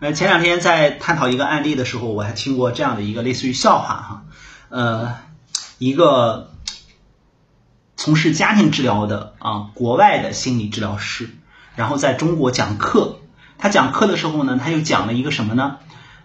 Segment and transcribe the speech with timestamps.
[0.00, 4.22] 呃，前两天在探讨一个案例的时候，我还听过这样的一个类似于笑话哈，
[4.70, 5.14] 呃，
[5.76, 6.50] 一个
[7.98, 11.28] 从事家庭治疗的啊，国外的心理治疗师，
[11.76, 13.18] 然后在中国讲课，
[13.58, 15.76] 他讲课的时候呢，他又讲了一个什么呢？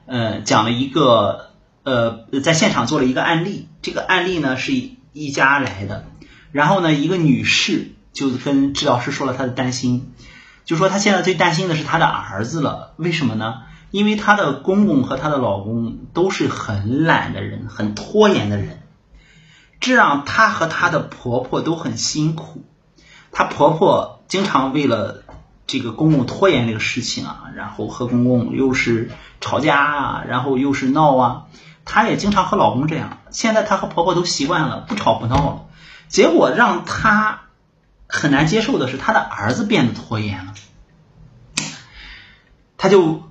[0.05, 1.49] 呃，讲了一个
[1.83, 4.71] 呃，在现场做了一个案例，这个案例呢是
[5.11, 6.05] 一家来的，
[6.53, 10.13] 然后呢，一个女士就跟治疗师说了她的担心。
[10.65, 13.61] 就说她现在最担心的是她的儿子了，为什么呢？
[13.91, 18.81] 因为她的公公和她的老公都是很懒的人，很拖延的人，
[19.79, 22.65] 这让她和她的婆婆都很辛苦。
[23.31, 25.23] 她婆婆经常为了
[25.67, 31.43] 这个公公拖延这个事情啊，然后和公公又是吵架啊，然后又是闹啊。
[31.85, 33.19] 她也经常和老公这样。
[33.29, 35.65] 现在她和婆婆都习惯了，不吵不闹了。
[36.07, 37.41] 结果让她。
[38.07, 40.53] 很难接受的是，她的儿子变得拖延了，
[42.85, 43.23] 他就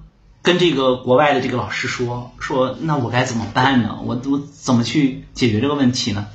[0.42, 4.00] 跟这个国外的这个老师说：“说那我该怎么办呢？
[4.02, 6.26] 我我怎么去解决这个问题呢？”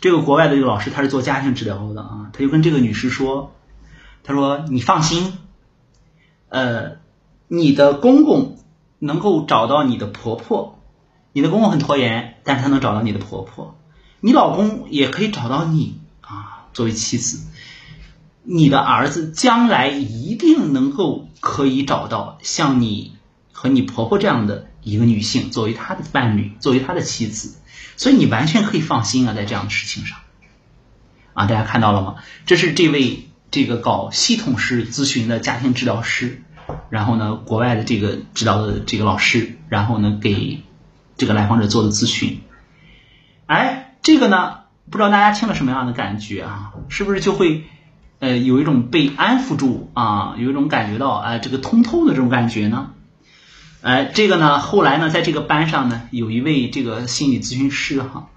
[0.00, 3.52] 这个国外的这个老师他是做家庭治疗的啊，他就跟这个女士说
[4.22, 5.36] ：“他说你放心，
[6.50, 6.98] 呃，
[7.48, 8.58] 你的公公
[9.00, 10.78] 能够找到你的婆婆，
[11.32, 13.76] 你的公公很拖延，但是他能找到你的婆婆，
[14.20, 17.44] 你老公也可以找到你啊。”作为妻子，
[18.44, 23.16] 你的儿子将来一定能够可以找到像你
[23.52, 27.56] 和你婆婆这样的一个女性作为他的伴侣，作为他的妻子，
[27.96, 30.18] 所以你完全可以放心啊，在这样的事情上，
[31.32, 32.16] 啊，大家看到了吗？
[32.44, 36.42] 这是这位这个搞系统式咨询的家庭治疗师，
[36.90, 40.62] 然后呢，国外的这个治疗的这个老师，然后呢，给
[41.16, 42.42] 这个来访者做的咨询，
[43.46, 44.62] 哎，这个呢。
[44.90, 46.74] 不知道大家听了什么样的感觉啊？
[46.90, 47.64] 是不是就会，
[48.24, 52.92] 呃，有一种被安抚住啊，有一种感觉到哎，这个通透的这种感觉呢？
[53.82, 58.28] 哎，这个呢，后来呢，在这个班上呢，有一位这个心理咨询师哈，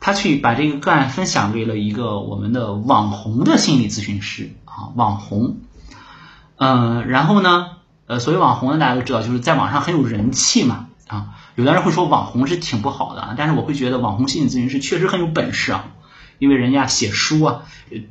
[0.00, 5.58] 他去把这个个案分享给了一个我们的网红的心理咨询师啊，网红，
[6.56, 7.66] 嗯，然后呢，
[8.06, 10.86] 呃，所谓网红呢，大家都知道，就是在网上很有人气嘛。
[11.06, 15.86] 啊，有的人会说网红是挺不好的，但是我会觉得网红心理咨询师确实很有本事啊，
[16.38, 17.62] 因为人家写书啊，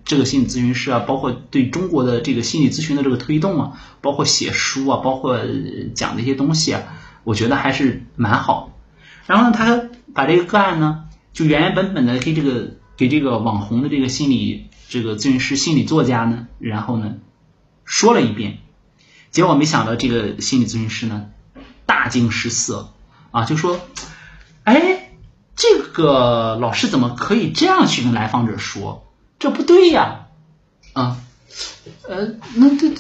[0.06, 5.40] 这个心理咨询师啊，包括对中国的这个心理咨询的这个推动啊，包括写书啊，包括
[5.96, 6.84] 讲的一些东西啊，
[7.24, 8.74] 我觉得还是蛮好。
[9.26, 17.16] 然后呢，他把这个个案呢，就原原本本的给这个给这个网红的这个心理这个咨询师、心理作家呢，然后呢
[17.86, 18.58] 说了一遍，
[19.32, 21.30] 结果没想到这个心理咨询师呢。
[21.86, 22.92] 大惊失色
[23.32, 23.80] 啊，就说
[24.66, 25.07] ：“哎，
[25.58, 29.06] 这个老师怎么可以这样去跟来访者说？
[29.40, 30.28] 这不对呀！”
[30.94, 31.18] 啊，
[32.08, 32.92] 呃，那这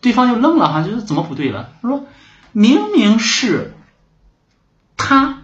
[0.00, 1.72] 对方就愣了哈，就是怎么不对了？
[1.82, 2.06] 他说
[2.52, 3.74] ：“明明是
[4.96, 5.42] 他，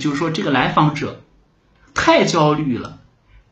[0.00, 1.20] 就是说这个来访者
[1.94, 2.98] 太焦虑了，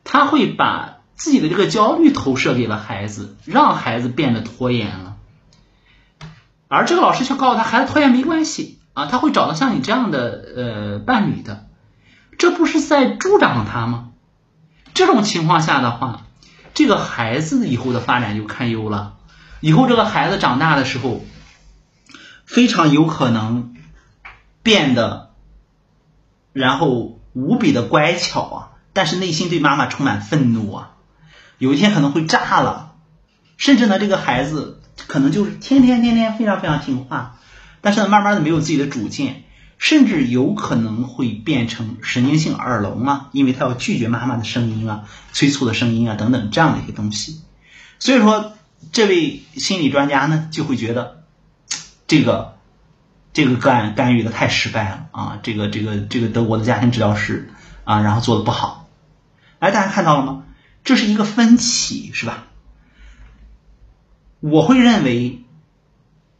[0.03, 5.15] 他会把自己的这个焦虑投射给了孩子，让孩子变得拖延了。”
[6.69, 11.66] 而这个老师却告诉他，孩子拖延没关系啊，他会找到像你这样的呃伴侣的，
[12.37, 14.11] 这不是在助长他吗？
[14.93, 16.25] 这种情况下的话，
[16.73, 19.15] 这个孩子以后的发展就堪忧了。
[19.59, 21.25] 以后这个孩子长大的时候，
[22.45, 23.75] 非常有可能
[24.63, 25.31] 变得，
[26.53, 30.91] 然后无比的乖巧啊，但是内心对妈妈充满愤怒啊，
[31.57, 32.93] 有一天可能会炸了，
[33.57, 34.81] 甚至呢，这个孩子。
[35.05, 37.37] 可能就是天天天天非常非常听话，
[37.81, 39.43] 但是呢，慢慢的没有自己的主见，
[39.77, 47.41] 甚至有可能会变成神经性耳聋啊，因为他要拒绝妈妈的声音啊、催促的声音啊等等这样的一些东西。
[47.99, 48.53] 所以说，
[48.91, 51.23] 这位心理专家呢就会觉得
[52.07, 52.57] 这个
[53.33, 57.51] 这个个案干预的太失败了啊，这个这个这个德国的家庭治疗师
[57.83, 58.89] 啊，然后做的不好。
[59.59, 60.43] 哎，大家看到了吗？
[60.83, 62.45] 这是一个分歧，是吧？
[64.39, 65.43] 我会认为，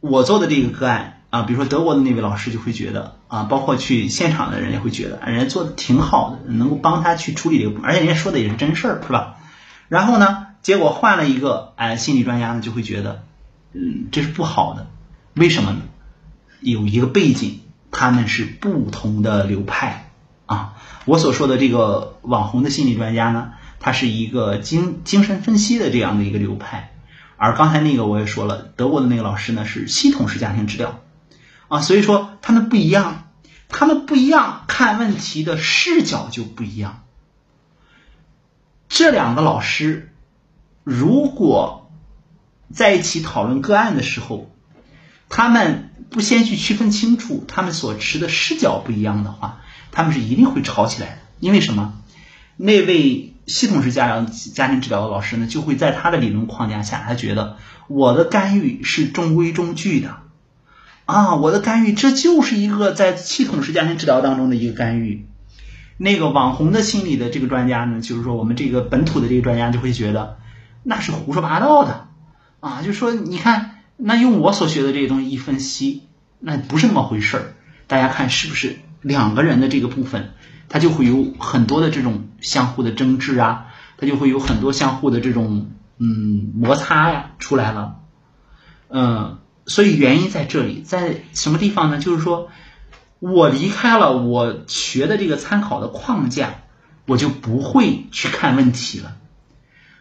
[0.00, 9.36] 我做的这个个案啊，比如说德国的那位老师就会觉得啊，包括去现场的人也会觉得，人家做的挺好的，能够帮他去处理这个，而且人家说的也是真事儿，是吧？
[9.88, 13.24] 然后呢，结果换了一个哎心理专家呢，就会觉得，
[13.74, 14.86] 嗯，这是不好的，
[15.34, 15.80] 为什么呢？
[16.60, 17.60] 有一个背景，
[17.90, 20.10] 他们是不同的流派
[20.46, 20.74] 啊。
[21.04, 26.94] 我所说的这个网红的心理专家呢，他是一个精精神分析的这样的一个流派。
[27.36, 31.00] 而刚才那个我也说了，德国的那个老师呢是系统式家庭治疗，
[31.68, 33.30] 啊，所以说他们不一样，
[33.68, 37.04] 他们不一样，看问题的视角就不一样。
[38.88, 40.12] 这两个老师
[40.82, 41.90] 如果
[42.72, 44.50] 在一起讨论个案的时候，
[45.28, 49.60] 他们不先去区分清楚他们所持的视角不一样的话，
[49.92, 51.18] 他们是一定会吵起来的。
[51.38, 51.94] 因为什么？
[52.56, 60.16] 那位系统式家长家庭治疗的老师呢，就会在他的理论框架下，他觉得我的干预是中规中矩的，
[61.08, 65.26] 啊，我的干预这就是一个在系统式家庭治疗当中的一个干预。
[65.96, 70.36] 那个网红的心理的这个专家呢，就是说我们这个本土的这个专家就会觉得
[70.82, 72.08] 那是胡说八道的，
[72.60, 73.74] 啊，就说你看。
[74.00, 76.04] 那用我所学的这些东西一分析，
[76.38, 77.54] 那不是那么回事儿。
[77.88, 80.34] 大家看是不是两个人的这个部分，
[80.68, 83.66] 它就会有很多的这种相互的争执啊，
[83.96, 87.96] 它就会有很多相互的这种嗯摩擦呀出来了。
[88.88, 89.38] 嗯，
[89.68, 91.98] 所以原因在这里，在什么地方呢？
[91.98, 92.50] 就是说
[93.20, 96.62] 我离开了我学的这个参考的框架，
[97.06, 99.16] 我就不会去看问题了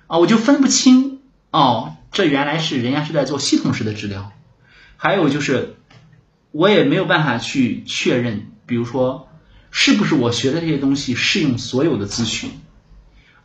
[0.08, 1.20] 啊，我就分不清
[1.52, 1.94] 哦。
[2.12, 4.32] 这原来是人家是在做系统式的治疗，
[4.96, 5.76] 还有就是，
[6.52, 9.28] 我也没有办法去确认，比如说
[9.70, 12.50] 是不是我学的这些东西适用所有的咨询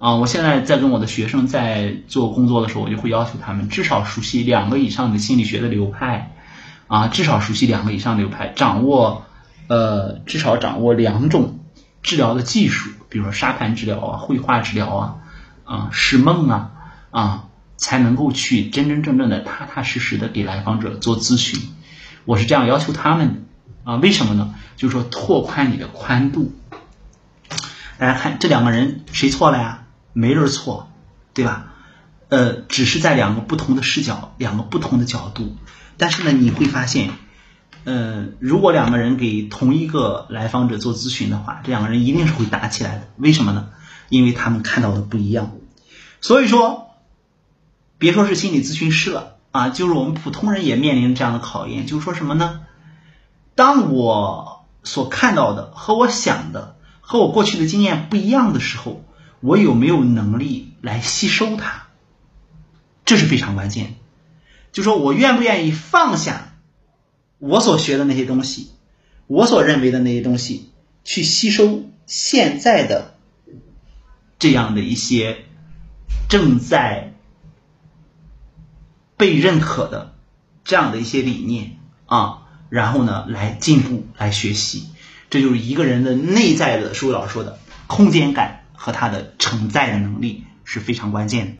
[0.02, 0.16] 啊？
[0.16, 6.32] 我现在在跟我的学生在做工作的时候，我就会要求他们至少熟悉两个以上的心理学的流派
[6.88, 9.24] 啊，至少熟悉两个以上流派，掌握
[9.68, 11.60] 呃至少掌握两种
[12.02, 15.16] 治疗的技术，比如说沙盘治疗啊、绘画治疗啊、
[15.64, 16.70] 啊释梦啊
[17.10, 17.44] 啊。
[17.78, 21.60] 才能够去真真正正的踏踏实实的给来访者做咨询，
[22.24, 23.44] 我是这样要求他们
[23.82, 23.96] 啊？
[23.96, 24.54] 为什么呢？
[24.76, 26.52] 就是说拓宽你的宽度。
[27.98, 29.81] 大家看这两个人谁错了呀？
[30.12, 30.88] 没人错，
[31.34, 31.72] 对吧？
[32.28, 35.56] 呃，只是在两个不同的视角，两个不同的角度。
[35.96, 37.10] 但是呢，你会发现，
[37.84, 43.08] 呃，如果两个人给同一个来访者做咨询的话，这两个人一定是会打起来的。
[43.16, 43.70] 为什么呢？
[44.08, 45.52] 因为他们看到的不一样。
[46.20, 46.88] 所以说。
[47.98, 52.62] 别说是心理咨询师了啊，就是我们普通人也面临这样的考验，就是说什么呢？
[53.54, 59.04] 当我所看到的和我想的和我过去的经验不一样的时候，
[59.42, 61.82] 我有没有能力来吸收它？
[63.04, 63.96] 这是非常关键。
[64.72, 66.54] 就说我愿不愿意放下
[67.38, 68.70] 我所学的那些东西，
[69.26, 70.70] 我所认为的那些东西，
[71.04, 73.18] 去吸收现在的
[74.38, 75.44] 这样的一些
[76.30, 77.10] 正在。
[79.14, 80.16] 被认可的
[80.64, 84.88] 这样的一些理念啊，然后呢，来进步，来学习，
[85.30, 91.52] 这就是一个人的内在的，舒老师说的空间感和他的承载的能力是非常关键的。